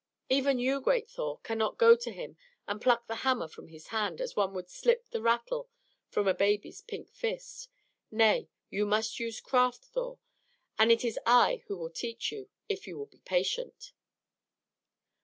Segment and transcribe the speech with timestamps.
[0.29, 2.35] Even you, great Thor, cannot go to him
[2.67, 5.69] and pluck the hammer from his hand as one would slip the rattle
[6.09, 7.69] from a baby's pink fist.
[8.09, 10.17] Nay, you must use craft, Thor;
[10.79, 13.93] and it is I who will teach you, if you will be patient."